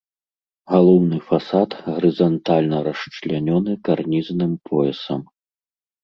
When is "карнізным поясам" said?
3.89-5.21